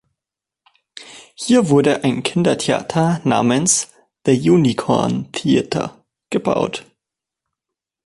Hier 1.35 1.69
wurde 1.69 2.03
ein 2.03 2.23
Kindertheater 2.23 3.21
namens 3.23 3.93
The 4.25 4.31
Unicorn 4.49 5.31
Theatre 5.31 6.03
gebaut. 6.31 6.87